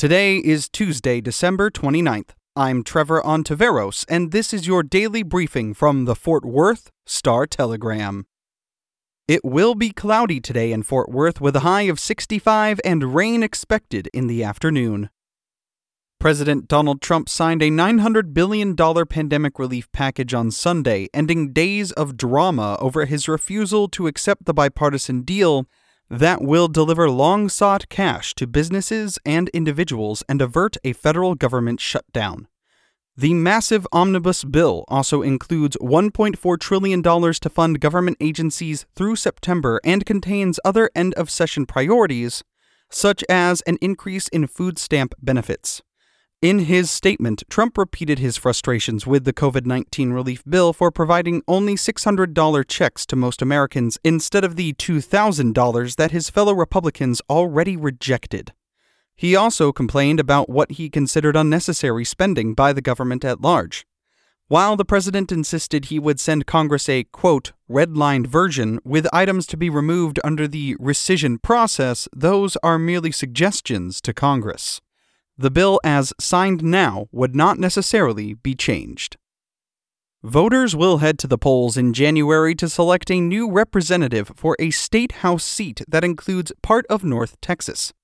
Today 0.00 0.38
is 0.38 0.70
Tuesday, 0.70 1.20
December 1.20 1.70
29th. 1.70 2.30
I'm 2.56 2.82
Trevor 2.82 3.20
Ontiveros, 3.20 4.06
and 4.08 4.32
this 4.32 4.54
is 4.54 4.66
your 4.66 4.82
daily 4.82 5.22
briefing 5.22 5.74
from 5.74 6.06
the 6.06 6.14
Fort 6.14 6.42
Worth 6.42 6.90
Star 7.04 7.46
Telegram. 7.46 8.24
It 9.28 9.44
will 9.44 9.74
be 9.74 9.90
cloudy 9.90 10.40
today 10.40 10.72
in 10.72 10.84
Fort 10.84 11.10
Worth 11.10 11.38
with 11.42 11.54
a 11.54 11.60
high 11.60 11.82
of 11.82 12.00
65 12.00 12.80
and 12.82 13.14
rain 13.14 13.42
expected 13.42 14.08
in 14.14 14.26
the 14.26 14.42
afternoon. 14.42 15.10
President 16.18 16.66
Donald 16.66 17.02
Trump 17.02 17.28
signed 17.28 17.60
a 17.60 17.68
$900 17.68 18.32
billion 18.32 18.74
pandemic 18.74 19.58
relief 19.58 19.92
package 19.92 20.32
on 20.32 20.50
Sunday, 20.50 21.08
ending 21.12 21.52
days 21.52 21.92
of 21.92 22.16
drama 22.16 22.78
over 22.80 23.04
his 23.04 23.28
refusal 23.28 23.86
to 23.88 24.06
accept 24.06 24.46
the 24.46 24.54
bipartisan 24.54 25.20
deal 25.20 25.66
that 26.10 26.42
will 26.42 26.66
deliver 26.66 27.08
long 27.08 27.48
sought 27.48 27.88
cash 27.88 28.34
to 28.34 28.46
businesses 28.46 29.18
and 29.24 29.48
individuals 29.50 30.24
and 30.28 30.42
avert 30.42 30.76
a 30.82 30.92
federal 30.92 31.36
government 31.36 31.80
shutdown. 31.80 32.48
The 33.16 33.34
massive 33.34 33.86
omnibus 33.92 34.44
bill 34.44 34.84
also 34.88 35.22
includes 35.22 35.76
$1.4 35.80 36.58
trillion 36.58 37.02
to 37.02 37.50
fund 37.50 37.80
government 37.80 38.16
agencies 38.20 38.86
through 38.96 39.16
September 39.16 39.80
and 39.84 40.06
contains 40.06 40.58
other 40.64 40.90
end 40.96 41.14
of 41.14 41.30
session 41.30 41.66
priorities, 41.66 42.42
such 42.90 43.22
as 43.28 43.60
an 43.62 43.78
increase 43.80 44.26
in 44.28 44.46
food 44.46 44.78
stamp 44.78 45.14
benefits. 45.20 45.82
In 46.42 46.60
his 46.60 46.90
statement, 46.90 47.42
Trump 47.50 47.76
repeated 47.76 48.18
his 48.18 48.38
frustrations 48.38 49.06
with 49.06 49.24
the 49.24 49.32
COVID 49.32 49.66
19 49.66 50.12
relief 50.12 50.42
bill 50.48 50.72
for 50.72 50.90
providing 50.90 51.42
only 51.46 51.74
$600 51.74 52.66
checks 52.66 53.04
to 53.04 53.14
most 53.14 53.42
Americans 53.42 53.98
instead 54.04 54.42
of 54.42 54.56
the 54.56 54.72
$2,000 54.72 55.96
that 55.96 56.12
his 56.12 56.30
fellow 56.30 56.54
Republicans 56.54 57.20
already 57.28 57.76
rejected. 57.76 58.54
He 59.14 59.36
also 59.36 59.70
complained 59.70 60.18
about 60.18 60.48
what 60.48 60.72
he 60.72 60.88
considered 60.88 61.36
unnecessary 61.36 62.06
spending 62.06 62.54
by 62.54 62.72
the 62.72 62.80
government 62.80 63.22
at 63.22 63.42
large. 63.42 63.86
While 64.48 64.76
the 64.76 64.84
president 64.86 65.30
insisted 65.30 65.84
he 65.84 65.98
would 65.98 66.18
send 66.18 66.46
Congress 66.46 66.88
a, 66.88 67.04
quote, 67.04 67.52
redlined 67.70 68.28
version 68.28 68.80
with 68.82 69.06
items 69.12 69.46
to 69.48 69.58
be 69.58 69.68
removed 69.68 70.18
under 70.24 70.48
the 70.48 70.74
rescission 70.76 71.40
process, 71.42 72.08
those 72.16 72.56
are 72.62 72.78
merely 72.78 73.12
suggestions 73.12 74.00
to 74.00 74.14
Congress. 74.14 74.80
The 75.40 75.50
bill 75.50 75.80
as 75.82 76.12
signed 76.20 76.62
now 76.62 77.06
would 77.12 77.34
not 77.34 77.58
necessarily 77.58 78.34
be 78.34 78.54
changed. 78.54 79.16
Voters 80.22 80.76
will 80.76 80.98
head 80.98 81.18
to 81.20 81.26
the 81.26 81.38
polls 81.38 81.78
in 81.78 81.94
January 81.94 82.54
to 82.56 82.68
select 82.68 83.10
a 83.10 83.22
new 83.22 83.50
representative 83.50 84.32
for 84.36 84.54
a 84.58 84.68
state 84.68 85.12
house 85.24 85.42
seat 85.42 85.80
that 85.88 86.04
includes 86.04 86.52
part 86.62 86.84
of 86.90 87.04
North 87.04 87.40
Texas. 87.40 87.94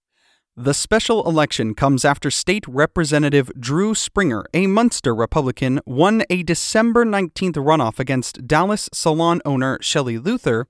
The 0.56 0.72
special 0.72 1.28
election 1.28 1.74
comes 1.74 2.06
after 2.06 2.30
State 2.30 2.64
Representative 2.66 3.52
Drew 3.60 3.94
Springer, 3.94 4.46
a 4.54 4.66
Muenster 4.66 5.14
Republican, 5.14 5.80
won 5.84 6.22
a 6.30 6.42
December 6.42 7.04
19th 7.04 7.56
runoff 7.56 7.98
against 8.00 8.46
Dallas 8.46 8.88
salon 8.94 9.42
owner 9.44 9.76
Shelley 9.82 10.16
Luther 10.16 10.68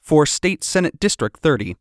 for 0.00 0.26
State 0.26 0.62
Senate 0.62 1.00
District 1.00 1.40
30. 1.40 1.74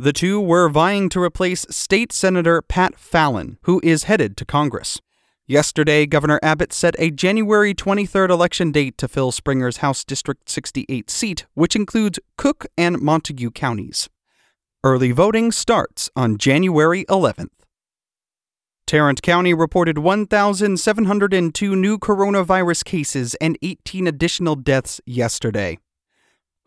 The 0.00 0.14
two 0.14 0.40
were 0.40 0.70
vying 0.70 1.10
to 1.10 1.20
replace 1.20 1.66
State 1.68 2.10
Senator 2.10 2.62
Pat 2.62 2.98
Fallon, 2.98 3.58
who 3.64 3.82
is 3.84 4.04
headed 4.04 4.34
to 4.38 4.46
Congress. 4.46 4.98
Yesterday, 5.46 6.06
Governor 6.06 6.40
Abbott 6.42 6.72
set 6.72 6.94
a 6.98 7.10
January 7.10 7.74
23rd 7.74 8.30
election 8.30 8.72
date 8.72 8.96
to 8.96 9.08
fill 9.08 9.30
Springer's 9.30 9.76
House 9.84 10.02
District 10.02 10.48
68 10.48 11.10
seat, 11.10 11.44
which 11.52 11.76
includes 11.76 12.18
Cooke 12.38 12.64
and 12.78 12.98
Montague 12.98 13.50
counties. 13.50 14.08
Early 14.82 15.12
voting 15.12 15.52
starts 15.52 16.08
on 16.16 16.38
January 16.38 17.04
11th. 17.04 17.50
Tarrant 18.86 19.20
County 19.20 19.52
reported 19.52 19.98
1,702 19.98 21.76
new 21.76 21.98
coronavirus 21.98 22.86
cases 22.86 23.34
and 23.34 23.58
18 23.60 24.06
additional 24.06 24.56
deaths 24.56 25.02
yesterday. 25.04 25.76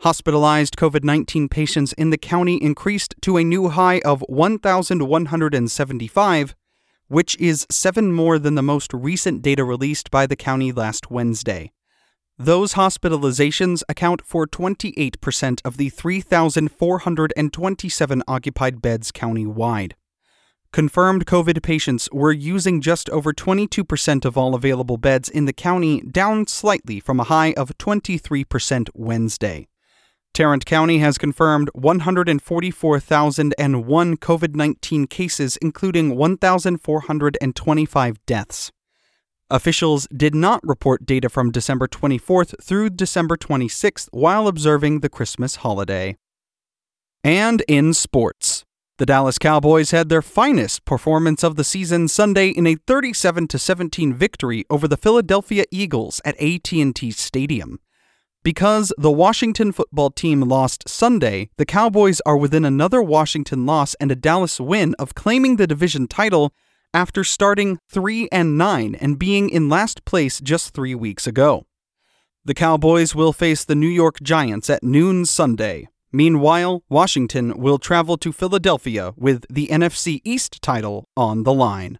Hospitalized 0.04 0.76
COVID 0.76 1.04
19 1.06 1.48
patients 1.48 1.94
in 1.94 2.10
the 2.10 2.18
county 2.18 2.62
increased 2.62 3.16
to 3.22 3.38
a 3.38 3.44
new 3.46 3.70
high 3.70 4.02
of 4.04 4.20
1,175, 4.28 6.56
which 7.08 7.40
is 7.40 7.66
seven 7.72 8.12
more 8.12 8.38
than 8.38 8.56
the 8.56 8.62
most 8.62 8.94
recent 8.94 9.42
data 9.42 9.64
released 9.64 10.12
by 10.12 10.28
the 10.28 10.36
county 10.36 10.74
last 10.74 11.10
Wednesday. 11.10 11.72
Those 12.38 12.74
hospitalizations 12.74 13.82
account 13.88 14.26
for 14.26 14.46
28% 14.46 15.62
of 15.64 15.78
the 15.78 15.88
3,427 15.88 18.24
occupied 18.28 18.82
beds 18.82 19.10
countywide. 19.14 19.94
Confirmed 20.74 21.26
COVID 21.26 21.64
patients 21.64 22.10
were 22.12 22.34
using 22.34 22.82
just 22.82 23.10
over 23.12 23.32
22% 23.32 24.26
of 24.26 24.38
all 24.38 24.54
available 24.54 24.98
beds 24.98 25.30
in 25.30 25.46
the 25.46 25.54
county, 25.54 26.02
down 26.02 26.46
slightly 26.48 27.00
from 27.00 27.22
a 27.22 27.24
high 27.24 27.54
of 27.54 27.78
23% 27.78 28.90
Wednesday. 28.94 29.70
Tarrant 30.34 30.66
County 30.66 30.98
has 30.98 31.20
confirmed 31.20 31.70
144,001 31.74 34.18
COVID 34.18 34.56
19 34.56 35.06
cases, 35.06 35.58
including 35.58 36.16
1,425 36.16 38.26
deaths. 38.26 38.72
Officials 39.52 40.08
did 40.08 40.34
not 40.34 40.60
report 40.64 41.06
data 41.06 41.30
from 41.30 41.52
December 41.52 41.88
24th 41.88 42.56
through 42.60 42.90
December 42.90 43.38
26th 43.38 44.10
while 44.12 44.48
observing 44.48 45.02
the 45.02 45.10
Christmas 45.10 45.58
holiday. 45.58 46.18
And 47.24 47.62
in 47.68 47.94
sports, 47.94 48.66
the 48.98 49.06
Dallas 49.06 49.38
Cowboys 49.38 49.92
had 49.92 50.10
their 50.10 50.24
finest 50.24 50.84
performance 50.86 51.44
of 51.44 51.58
the 51.58 51.64
season 51.64 52.08
Sunday 52.08 52.50
in 52.50 52.66
a 52.66 52.74
37 52.74 53.52
17 53.52 54.16
victory 54.16 54.66
over 54.72 54.88
the 54.88 54.98
Philadelphia 54.98 55.66
Eagles 55.70 56.22
at 56.26 56.42
AT&T 56.42 57.12
Stadium. 57.12 57.80
Because 58.44 58.92
the 58.98 59.12
Washington 59.12 59.72
football 59.72 60.10
team 60.12 60.42
lost 60.42 60.90
Sunday, 60.90 61.50
the 61.56 61.66
Cowboys 61.66 62.20
are 62.26 62.36
within 62.36 62.66
another 62.66 63.02
Washington 63.02 63.66
loss 63.66 63.96
and 64.02 64.12
a 64.12 64.18
Dallas 64.18 64.60
win 64.60 64.96
of 65.00 65.16
claiming 65.16 65.56
the 65.56 65.66
division 65.66 66.08
title 66.08 66.54
after 66.94 67.24
starting 67.24 67.80
3 67.90 68.28
and 68.34 68.58
9 68.58 68.96
and 68.96 69.18
being 69.18 69.50
in 69.50 69.70
last 69.70 70.04
place 70.04 70.42
just 70.42 70.74
3 70.74 70.94
weeks 70.94 71.26
ago. 71.26 71.66
The 72.44 72.54
Cowboys 72.54 73.16
will 73.16 73.32
face 73.32 73.64
the 73.64 73.76
New 73.76 73.88
York 73.88 74.22
Giants 74.22 74.70
at 74.70 74.84
noon 74.84 75.26
Sunday. 75.26 75.88
Meanwhile, 76.12 76.84
Washington 76.90 77.58
will 77.58 77.80
travel 77.80 78.18
to 78.18 78.34
Philadelphia 78.34 79.14
with 79.16 79.46
the 79.50 79.68
NFC 79.68 80.20
East 80.26 80.62
title 80.62 81.08
on 81.16 81.44
the 81.44 81.54
line. 81.54 81.98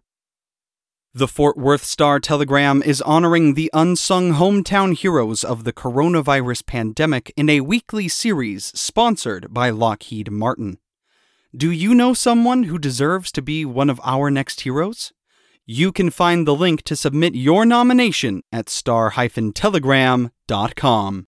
The 1.16 1.28
Fort 1.28 1.56
Worth 1.56 1.84
Star 1.84 2.18
Telegram 2.18 2.82
is 2.82 3.00
honoring 3.02 3.54
the 3.54 3.70
unsung 3.72 4.32
hometown 4.32 4.98
heroes 4.98 5.44
of 5.44 5.62
the 5.62 5.72
coronavirus 5.72 6.66
pandemic 6.66 7.32
in 7.36 7.48
a 7.48 7.60
weekly 7.60 8.08
series 8.08 8.76
sponsored 8.76 9.54
by 9.54 9.70
Lockheed 9.70 10.32
Martin. 10.32 10.78
Do 11.56 11.70
you 11.70 11.94
know 11.94 12.14
someone 12.14 12.64
who 12.64 12.80
deserves 12.80 13.30
to 13.30 13.42
be 13.42 13.64
one 13.64 13.90
of 13.90 14.00
our 14.02 14.28
next 14.28 14.62
heroes? 14.62 15.12
You 15.64 15.92
can 15.92 16.10
find 16.10 16.48
the 16.48 16.54
link 16.56 16.82
to 16.82 16.96
submit 16.96 17.36
your 17.36 17.64
nomination 17.64 18.42
at 18.50 18.68
star-telegram.com. 18.68 21.26